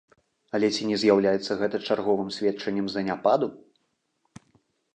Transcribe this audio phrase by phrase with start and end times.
[0.57, 3.51] Але ці не з'яўляецца гэта чарговым сведчаннем заняпаду?